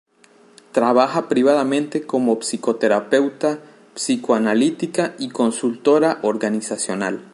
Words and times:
Trabaja 0.71 1.29
privadamente 1.29 2.07
como 2.07 2.39
psicoterapeuta 2.39 3.59
psicoanalítica 3.93 5.13
y 5.19 5.29
consultora 5.29 6.17
organizacional. 6.23 7.21